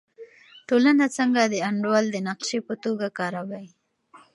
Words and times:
ټولنه 0.67 1.05
څنګه 1.17 1.41
د 1.53 1.55
انډول 1.69 2.05
د 2.11 2.17
نقشې 2.27 2.59
په 2.67 2.73
توګه 2.83 3.07
کاروي؟ 3.19 3.65